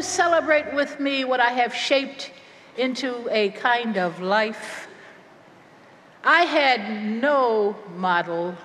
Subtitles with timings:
[0.00, 2.30] You celebrate with me what I have shaped
[2.78, 4.88] into a kind of life?
[6.24, 8.56] I had no model.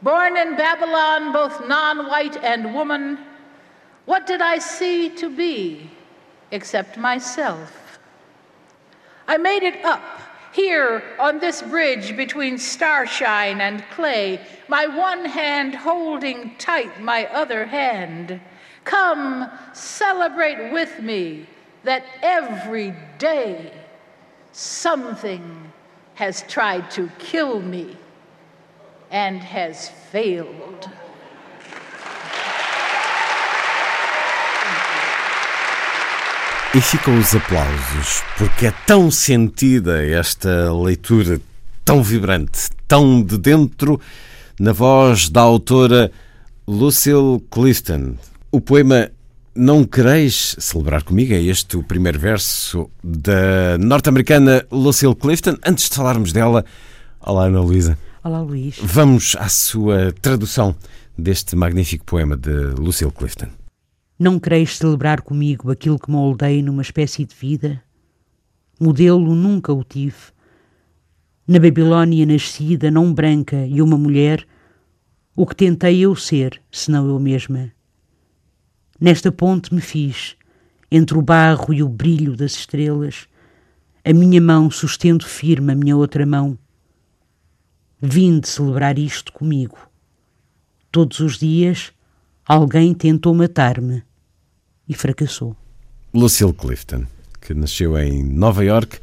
[0.00, 3.18] Born in Babylon, both non white and woman,
[4.06, 5.90] what did I see to be
[6.50, 7.98] except myself?
[9.28, 10.15] I made it up
[10.56, 17.66] here on this bridge between starshine and clay, my one hand holding tight my other
[17.66, 18.40] hand.
[18.84, 21.46] Come celebrate with me
[21.84, 23.70] that every day
[24.52, 25.72] something
[26.14, 27.94] has tried to kill me
[29.10, 30.88] and has failed.
[36.74, 41.40] E ficam os aplausos, porque é tão sentida esta leitura,
[41.84, 43.98] tão vibrante, tão de dentro,
[44.60, 46.12] na voz da autora
[46.66, 48.16] Lucille Clifton.
[48.52, 49.10] O poema
[49.54, 55.56] Não Quereis Celebrar Comigo é este o primeiro verso da norte-americana Lucille Clifton.
[55.64, 56.62] Antes de falarmos dela,
[57.20, 57.96] olá Ana Luísa.
[58.22, 58.76] Olá Luís.
[58.82, 60.76] Vamos à sua tradução
[61.16, 63.48] deste magnífico poema de Lucille Clifton.
[64.18, 67.82] Não quereis celebrar comigo aquilo que moldei numa espécie de vida?
[68.80, 70.16] Modelo nunca o tive.
[71.46, 74.46] Na Babilónia nascida, não branca e uma mulher,
[75.34, 77.70] o que tentei eu ser, senão eu mesma.
[78.98, 80.34] Nesta ponte me fiz,
[80.90, 83.28] entre o barro e o brilho das estrelas,
[84.02, 86.58] a minha mão sustendo firme a minha outra mão.
[88.00, 89.76] Vim de celebrar isto comigo.
[90.90, 91.92] Todos os dias
[92.46, 94.02] alguém tentou matar-me
[94.88, 95.56] e fracassou.
[96.14, 97.04] Lucille Clifton,
[97.40, 98.98] que nasceu em Nova York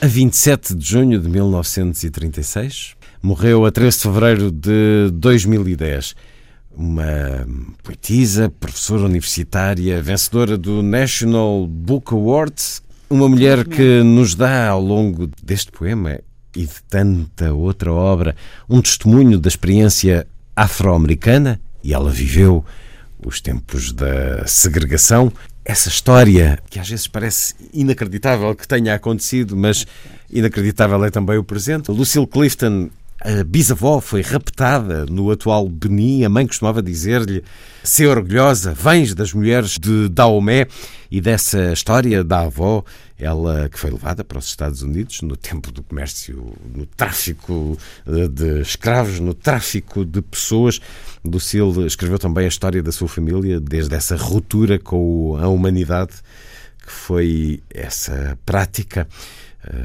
[0.00, 6.14] a 27 de junho de 1936, morreu a 13 de fevereiro de 2010.
[6.70, 7.48] Uma
[7.82, 12.54] poetisa, professora universitária, vencedora do National Book Award,
[13.10, 16.20] uma mulher que nos dá ao longo deste poema
[16.54, 18.36] e de tanta outra obra
[18.68, 22.64] um testemunho da experiência afro-americana e ela viveu
[23.24, 25.32] os tempos da segregação.
[25.64, 29.86] Essa história que às vezes parece inacreditável que tenha acontecido, mas
[30.30, 31.90] inacreditável é também o presente.
[31.90, 32.90] Lucille Clifton,
[33.20, 36.24] a bisavó, foi raptada no atual Benin.
[36.24, 37.42] A mãe costumava dizer-lhe:
[37.82, 40.66] ser orgulhosa, vens das mulheres de Daomé.
[41.10, 42.84] E dessa história da avó,
[43.18, 48.60] ela que foi levada para os Estados Unidos no tempo do comércio, no tráfico de
[48.60, 50.80] escravos, no tráfico de pessoas.
[51.24, 56.12] Lucille escreveu também a história da sua família, desde essa ruptura com a humanidade,
[56.84, 59.08] que foi essa prática.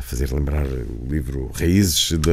[0.01, 2.31] Fazer lembrar o livro Raízes de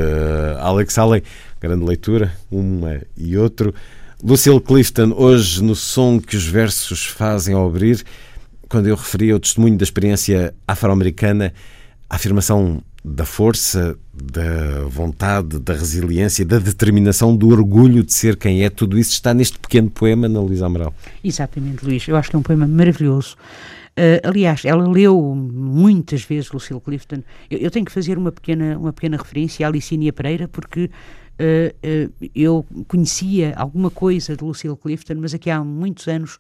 [0.61, 1.23] Alex Haley,
[1.61, 3.75] grande leitura, uma e outro.
[4.23, 8.05] Lucille Clifton, hoje no som que os versos fazem ao abrir,
[8.69, 11.53] quando eu referi ao testemunho da experiência afro-americana,
[12.09, 18.63] a afirmação da força, da vontade, da resiliência, da determinação, do orgulho de ser quem
[18.63, 20.95] é, tudo isso está neste pequeno poema na Luísa Amaral.
[21.25, 22.07] Exatamente, Luís.
[22.07, 23.37] Eu acho que é um poema maravilhoso.
[24.01, 27.23] Uh, aliás, ela leu muitas vezes Lucille Clifton.
[27.51, 30.85] Eu, eu, tenho que fazer uma pequena, uma pequena referência à Licínia Pereira, porque
[31.39, 36.39] uh, eu conhecia alguma coisa de Lucille Clifton, mas aqui há muitos anos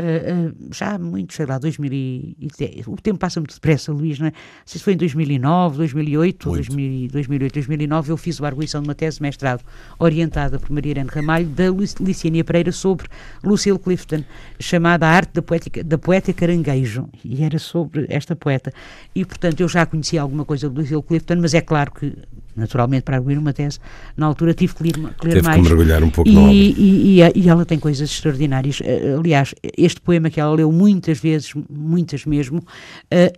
[0.00, 2.86] Uh, uh, já muito, sei lá, 2010.
[2.86, 4.32] O tempo passa muito depressa, Luís, não é?
[4.64, 9.18] Se foi em 2009, 2008, 2000, 2008, 2009, eu fiz a arguição de uma tese
[9.18, 9.62] de mestrado
[9.98, 11.64] orientada por Maria Irene Ramalho, da
[12.00, 13.08] Liciania Pereira, sobre
[13.44, 14.24] Lucille Clifton,
[14.58, 18.72] chamada A Arte da Poética, da Poeta Caranguejo, e era sobre esta poeta.
[19.14, 22.16] E, portanto, eu já conhecia alguma coisa de Lucille Clifton, mas é claro que
[22.56, 23.78] naturalmente, para arguir uma tese,
[24.16, 25.62] na altura tive que ler, que ler Teve mais.
[25.62, 26.52] que mergulhar um pouco e, na obra.
[26.52, 28.80] E, e, e, ela tem coisas extraordinárias.
[29.18, 32.62] Aliás, este poema que ela leu muitas vezes, muitas mesmo,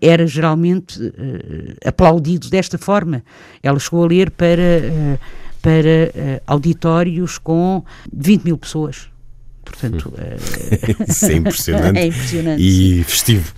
[0.01, 0.99] era geralmente
[1.85, 3.23] aplaudido desta forma.
[3.63, 5.19] Ela chegou a ler para,
[5.63, 9.09] para auditórios com 20 mil pessoas.
[9.65, 10.13] Portanto,
[11.09, 11.99] Isso é impressionante.
[11.99, 12.63] é impressionante.
[12.63, 13.53] E festivo.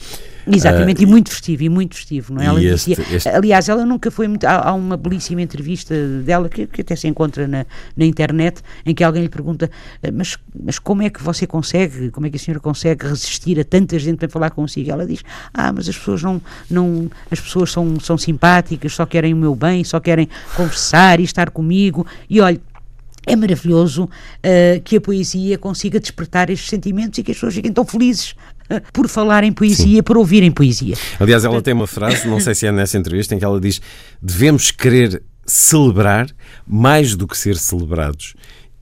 [0.46, 2.46] Exatamente, uh, e muito festivo, e muito festivo, não é?
[2.46, 3.28] Ela este, dizia, este...
[3.28, 4.44] aliás, ela nunca foi muito.
[4.44, 5.94] Há, há uma belíssima entrevista
[6.24, 7.64] dela que, que, até se encontra na,
[7.96, 9.70] na internet, em que alguém lhe pergunta:
[10.02, 13.58] ah, mas, mas como é que você consegue, como é que a senhora consegue resistir
[13.58, 14.90] a tanta gente para falar consigo?
[14.90, 16.40] Ela diz: Ah, mas as pessoas não.
[16.70, 21.24] não as pessoas são, são simpáticas, só querem o meu bem, só querem conversar e
[21.24, 22.06] estar comigo.
[22.28, 22.60] E olha,
[23.26, 27.72] é maravilhoso uh, que a poesia consiga despertar estes sentimentos e que as pessoas fiquem
[27.72, 28.34] tão felizes
[28.92, 30.02] por falar em poesia, Sim.
[30.02, 30.96] por ouvirem poesia.
[31.18, 33.80] Aliás, ela tem uma frase, não sei se é nessa entrevista, em que ela diz:
[34.20, 36.28] devemos querer celebrar
[36.66, 38.34] mais do que ser celebrados.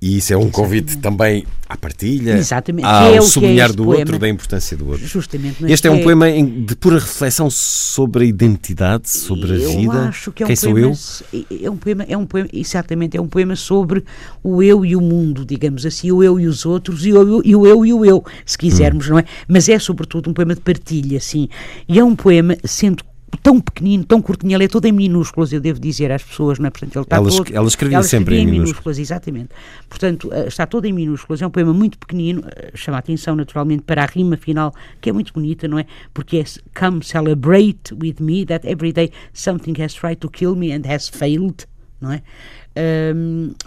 [0.02, 2.84] E isso é um convite também à partilha, Exatamente.
[2.84, 4.00] ao é, é sublinhar é do poema.
[4.00, 5.06] outro, da importância do outro.
[5.06, 5.64] Justamente.
[5.64, 6.02] Este é um é...
[6.02, 10.08] poema de pura reflexão sobre a identidade, sobre a eu vida.
[10.08, 10.96] Acho que é Quem um sou poema,
[11.32, 11.46] eu?
[11.62, 14.02] É um poema, é um poema, exatamente, é um poema sobre
[14.42, 17.54] o eu e o mundo, digamos assim, o eu e os outros e o, e
[17.54, 19.10] o eu e o eu, se quisermos, hum.
[19.10, 19.24] não é?
[19.46, 21.48] Mas é sobretudo um poema de partilha, sim.
[21.88, 23.04] E é um poema, sendo
[23.38, 26.66] tão pequenino, tão curtinho, ele é todo em minúsculas, eu devo dizer às pessoas, não
[26.66, 26.70] é?
[26.70, 28.68] Portanto, ele está ela, todo, ela escrevia ela sempre em minúsculas.
[28.68, 28.98] minúsculas.
[28.98, 29.48] Exatamente.
[29.88, 33.34] Portanto, eh, está todo em minúsculas, é um poema muito pequenino, eh, chama a atenção
[33.34, 35.86] naturalmente para a rima final, que é muito bonita, não é?
[36.12, 36.44] Porque é
[36.78, 41.08] Come celebrate with me that every day something has tried to kill me and has
[41.08, 41.66] failed,
[42.00, 42.22] não é?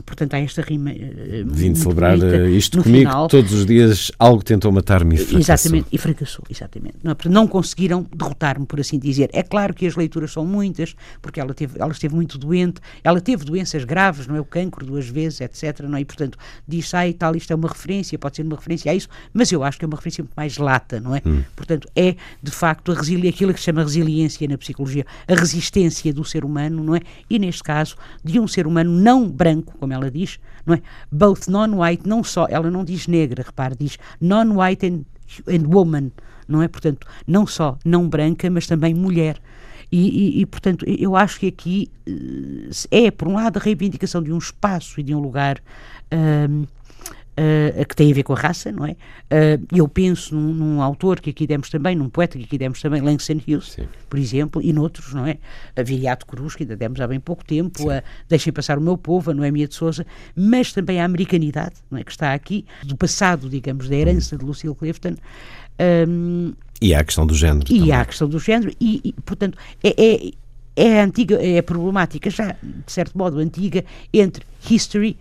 [0.06, 0.92] Portanto, há esta rima.
[0.92, 3.28] Uh, Vim celebrar eh, isto comigo final.
[3.28, 4.12] todos os dias.
[4.18, 5.40] Algo tentou matar-me e fracassou.
[5.40, 6.96] Exatamente, e fracassou, exatamente.
[7.04, 7.30] Não, é?
[7.30, 9.30] não conseguiram derrotar-me, por assim dizer.
[9.34, 13.22] É claro que as leituras são muitas, porque ela, teve, ela esteve muito doente, ela
[13.22, 14.40] teve doenças graves, não é?
[14.40, 15.82] O cancro duas vezes, etc.
[15.82, 16.02] Não é?
[16.02, 16.38] E, portanto,
[16.68, 19.64] diz, ai, tal, isto é uma referência, pode ser uma referência a isso, mas eu
[19.64, 21.22] acho que é uma referência muito mais lata, não é?
[21.26, 21.44] Hum.
[21.56, 26.14] Portanto, é de facto a resili aquilo que se chama resiliência na psicologia, a resistência
[26.14, 27.02] do ser humano, não é?
[27.30, 30.82] E neste caso, de um ser humano não branco, como ela diz, não é?
[31.12, 35.02] Both non-white, não só, ela não diz negra, repare, diz non-white and,
[35.48, 36.12] and woman,
[36.48, 36.68] não é?
[36.68, 39.40] Portanto, não só não branca, mas também mulher.
[39.92, 44.22] E, e, e, portanto, eu acho que aqui eh, é, por um lado, a reivindicação
[44.22, 45.62] de um espaço e de um lugar
[46.50, 46.66] um,
[47.38, 48.92] uh, que tem a ver com a raça, não é?
[48.92, 52.82] Uh, eu penso num, num, autor que aqui demos também, num poeta que aqui demos
[52.82, 53.88] também, Langston Hughes, Sim.
[54.10, 55.38] por exemplo, e noutros, não é?
[55.76, 58.98] A Viriato Cruz, que ainda demos há bem pouco tempo, a Deixem Passar o Meu
[58.98, 60.06] Povo, a Noémia de Souza,
[60.36, 62.04] mas também a americanidade, não é?
[62.04, 65.16] Que está aqui, do passado, digamos, da herança de Lucille Clifton.
[66.08, 67.66] Um, e há a questão do género.
[67.70, 67.92] E também.
[67.92, 70.32] há a questão do género, e, e portanto, é, é,
[70.76, 73.84] é antiga, é problemática, já de certo modo antiga,
[74.14, 75.18] entre history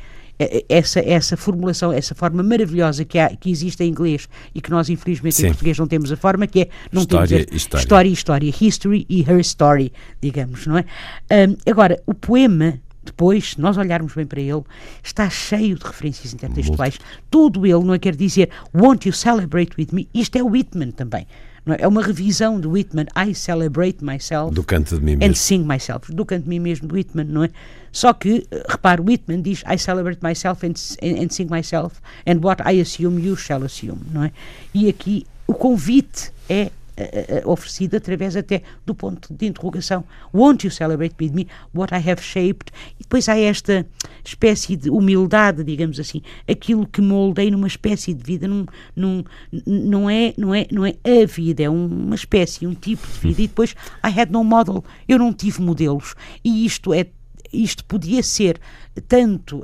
[0.68, 4.88] essa, essa formulação, essa forma maravilhosa que, há, que existe em inglês e que nós,
[4.88, 5.46] infelizmente, Sim.
[5.46, 7.82] em português não temos a forma, que é não história, temos a, história.
[7.82, 10.84] história e história, history e her story, digamos, não é?
[11.30, 14.62] Um, agora, o poema depois, se nós olharmos bem para ele,
[15.02, 16.98] está cheio de referências intertextuais.
[16.98, 17.22] Muito.
[17.30, 20.08] Todo ele, não é quer dizer Won't you celebrate with me?
[20.14, 21.26] Isto é Whitman também.
[21.66, 21.82] É?
[21.82, 21.88] é?
[21.88, 24.54] uma revisão do Whitman, I celebrate myself.
[24.54, 25.32] Do canto de mim mesmo.
[25.32, 26.12] And sing myself.
[26.12, 27.50] Do canto de mim mesmo, do Whitman, não é?
[27.90, 32.62] Só que, eh, repare, Whitman diz I celebrate myself and, and sing myself and what
[32.62, 34.32] I assume you shall assume, não é?
[34.74, 40.04] E aqui o convite é uh, oferecido através até do ponto de interrogação.
[40.32, 42.72] Won't you celebrate with me what I have shaped?
[42.98, 43.86] E depois há esta
[44.24, 49.24] espécie de humildade, digamos assim, aquilo que moldei numa espécie de vida, num, num,
[49.66, 53.42] não, é, não, é, não é a vida, é uma espécie, um tipo de vida.
[53.42, 53.74] E depois
[54.04, 56.14] I had no model, eu não tive modelos.
[56.44, 57.06] E isto é
[57.52, 58.58] isto podia ser
[59.06, 59.62] tanto, uh, uh,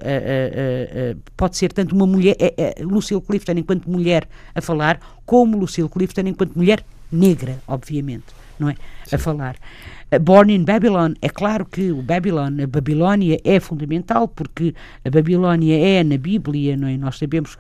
[1.17, 2.37] uh, pode ser tanto uma mulher,
[2.81, 8.27] Lucille Clifton enquanto mulher a falar, como Lucille Clifton enquanto mulher negra, obviamente,
[8.59, 8.77] não é?
[9.05, 9.17] Sim.
[9.17, 9.57] A falar.
[10.19, 14.75] Born in Babylon, é claro que o Babylon, a Babilónia é fundamental, porque
[15.05, 16.97] a Babilónia é na Bíblia, não é?
[16.97, 17.57] nós sabemos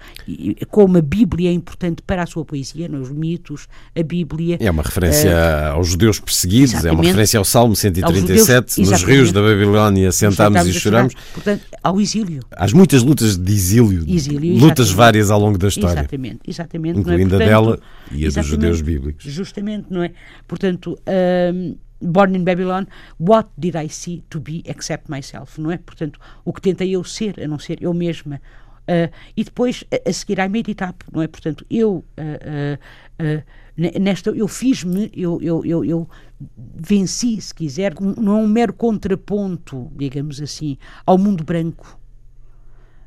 [0.68, 3.02] como a Bíblia é importante para a sua poesia, não é?
[3.02, 4.56] os mitos, a Bíblia.
[4.60, 9.02] É uma referência uh, aos judeus perseguidos, é uma referência ao Salmo 137, judeus, nos
[9.02, 11.14] rios da Babilónia sentámos e choramos.
[11.32, 12.40] Portanto, ao exílio.
[12.50, 16.00] Há muitas lutas de exílio, exílio lutas várias ao longo da história.
[16.00, 16.98] Exatamente, exatamente.
[16.98, 17.38] Incluindo é?
[17.38, 17.80] Portanto, a dela
[18.10, 19.24] e a dos judeus bíblicos.
[19.24, 20.12] Justamente, não é?
[20.46, 22.86] Portanto, uh, Born in Babylon,
[23.18, 25.78] what did I see to be except myself, não é?
[25.78, 28.40] Portanto, o que tentei eu ser, a não ser eu mesma.
[28.82, 31.28] Uh, e depois, a, a seguir, I made it up, não é?
[31.28, 32.78] Portanto, eu, uh,
[33.22, 36.08] uh, nesta, eu fiz-me, eu, eu, eu, eu,
[36.74, 41.99] venci, se quiser, não é um mero contraponto, digamos assim, ao mundo branco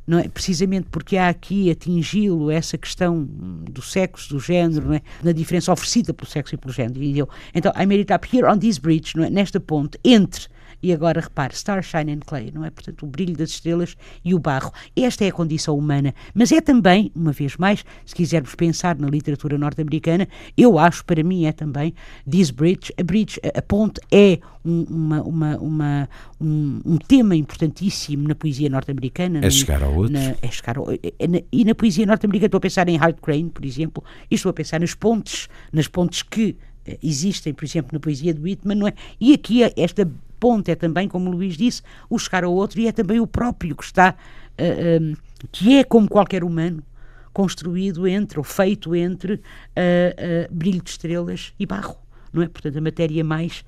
[0.06, 0.28] não é?
[0.28, 5.02] precisamente porque há aqui atingi-lo essa questão do sexo, do género, é?
[5.24, 7.30] na diferença oferecida pelo sexo e pelo género.
[7.54, 9.30] Então, I made it up here on this bridge, é?
[9.30, 10.48] nesta ponte, entre
[10.84, 12.70] E agora repare, Star Shine and Clay, não é?
[12.70, 14.70] Portanto, o brilho das estrelas e o barro.
[14.94, 19.08] Esta é a condição humana, mas é também, uma vez mais, se quisermos pensar na
[19.08, 21.94] literatura norte-americana, eu acho, para mim, é também
[22.30, 26.10] This Bridge, a bridge, a ponte é um, uma, uma, uma
[26.40, 29.40] um, um, tema importantíssimo na poesia norte-americana.
[29.42, 30.14] É chegar ao outro.
[30.14, 33.20] Na, é chegar ao, é, é, e na poesia norte-americana estou a pensar em Hart
[33.22, 37.66] Crane, por exemplo, e estou a pensar nas pontes, nas pontes que eh, existem, por
[37.66, 38.94] exemplo, na poesia de Whitman, não é?
[39.20, 40.10] E aqui esta
[40.44, 43.26] ponte é também, como o Luís disse, o chegar ao outro e é também o
[43.26, 44.14] próprio que está, uh,
[44.58, 45.16] eh, um, eh,
[45.50, 46.84] que é como qualquer humano,
[47.32, 51.96] construído entre, ou feito entre uh, uh, brilho de estrelas e barro.
[52.34, 52.50] Não é?
[52.50, 53.64] Portanto, a matéria mais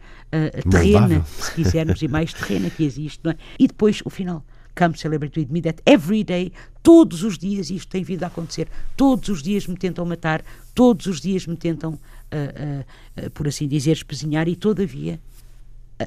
[0.69, 3.21] terrena, se quisermos, e mais terrena que existe.
[3.23, 3.37] Não é?
[3.57, 4.43] E depois, o final.
[4.77, 6.51] Come celebrate with me that every day,
[6.83, 8.67] todos os dias isto tem vindo a acontecer.
[8.97, 13.47] Todos os dias me tentam matar, todos os dias me tentam, uh, uh, uh, por
[13.47, 15.21] assim dizer, espezinhar e todavia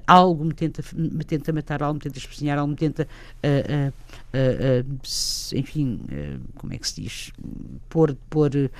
[0.06, 3.08] algo me tenta, me tenta matar, algo me tenta espezinhar, algo me tenta,
[5.54, 6.00] enfim,
[6.56, 7.32] como é que se diz,
[7.88, 8.70] pôr, pôr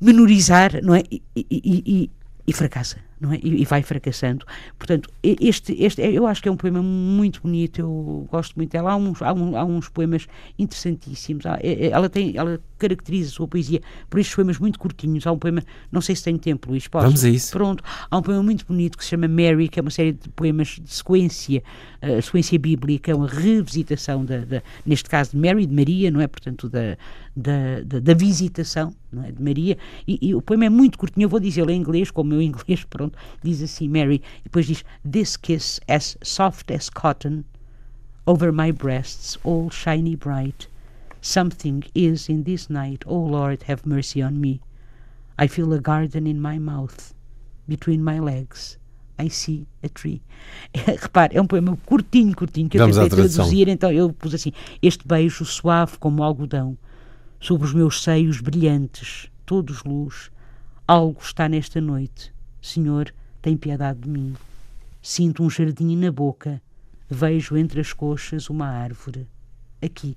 [0.00, 1.02] menorizar, não é?
[1.10, 2.10] E, e, e,
[2.46, 3.38] e fracassa não é?
[3.42, 4.46] E, e, vai fracassando.
[4.78, 8.92] Portanto, este, este, eu acho que é um poema muito bonito, eu gosto muito dela.
[8.92, 10.26] Há uns, há, um, há uns poemas
[10.58, 11.44] interessantíssimos.
[11.46, 15.26] Há, é, é, ela, tem, ela caracteriza a sua poesia por estes poemas muito curtinhos.
[15.26, 17.06] Há um poema, não sei se tem tempo, Luís, posso?
[17.06, 17.52] Vamos a isso.
[17.52, 17.82] Pronto.
[18.10, 20.78] Há um poema muito bonito que se chama Mary, que é uma série de poemas
[20.80, 21.62] de sequência,
[22.02, 26.20] uh, sequência bíblica, é uma revisitação, da, da, neste caso de Mary, de Maria, não
[26.20, 26.28] é?
[26.28, 26.96] Portanto, da,
[27.34, 29.32] da, da, da visitação não é?
[29.32, 29.76] de Maria.
[30.06, 32.42] E, e, o poema é muito curtinho, eu vou dizê-lo em inglês, como o meu
[32.42, 37.44] inglês, pronto pronto, diz assim Mary, e depois diz This kiss as soft as cotton
[38.26, 40.68] over my breasts, all shiny bright.
[41.20, 44.60] Something is in this night, oh Lord, have mercy on me.
[45.38, 47.14] I feel a garden in my mouth,
[47.66, 48.76] between my legs.
[49.18, 50.20] I see a tree.
[50.74, 55.06] Repare, é um poema curtinho, curtinho, que eu tentei traduzir, então eu pus assim: Este
[55.06, 56.78] beijo suave como algodão,
[57.40, 60.30] sobre os meus seios brilhantes, todos luz,
[60.86, 62.32] algo está nesta noite.
[62.60, 64.34] Senhor, tem piedade de mim.
[65.02, 66.60] Sinto um jardim na boca,
[67.08, 69.26] vejo entre as coxas uma árvore.
[69.80, 70.16] Aqui.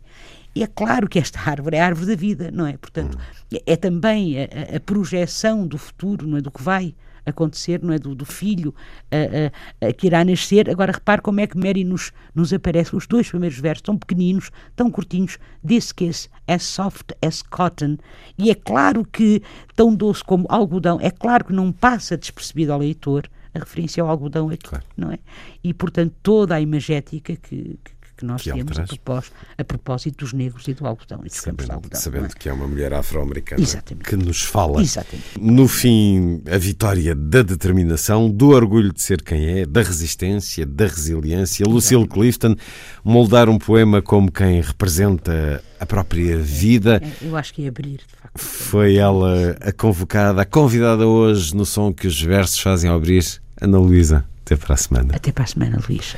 [0.55, 2.77] E é claro que esta árvore é a árvore da vida, não é?
[2.77, 3.17] Portanto,
[3.53, 6.41] é, é também a, a, projeção do futuro, não é?
[6.41, 6.95] Do que vai
[7.25, 8.00] acontecer, não é?
[8.00, 8.74] Do, do filho
[9.12, 10.70] a, a, que irá nascer.
[10.70, 12.96] Agora repare como é que Mary nos, nos aparece.
[12.96, 15.38] Os dois primeiros versos tão pequeninos, tão curtinhos.
[15.66, 17.98] This kiss as soft as cotton.
[18.38, 19.42] E é claro que,
[19.75, 24.10] tão doce como algodão, é claro que não passa despercebido ao leitor a referência ao
[24.10, 24.86] algodão aqui, claro.
[24.96, 25.20] não é?
[25.63, 30.18] E, portanto, toda a imagética que, que que nós que temos a propósito, a propósito,
[30.18, 32.00] dos negros e do algodão e dos sabendo, campos de algodão.
[32.01, 32.30] Sabendo é?
[32.30, 33.63] que é uma mulher afro-americana
[34.04, 34.82] que nos fala.
[34.82, 35.40] Exatamente.
[35.40, 40.86] No fim, a vitória da determinação, do orgulho de ser quem é, da resistência, da
[40.86, 41.66] resiliência.
[41.66, 42.56] Lucille Clifton
[43.04, 47.01] moldar um poema como quem representa a própria vida.
[47.04, 48.38] É, eu acho que é abrir, de facto.
[48.38, 53.42] Foi ela a convocada, a convidada hoje no som que os versos fazem abrir.
[53.60, 55.16] Ana Luísa, até para a semana.
[55.16, 56.18] Até para a semana, Luísa.